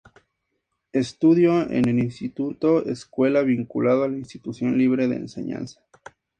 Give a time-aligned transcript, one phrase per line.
[0.93, 5.83] Estudió en el Instituto Escuela, vinculado a la Institución Libre de Enseñanza.